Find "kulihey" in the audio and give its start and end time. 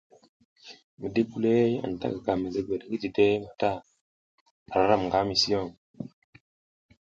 1.29-1.73